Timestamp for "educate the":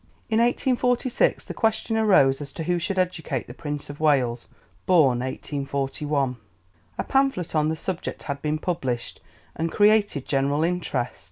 2.97-3.53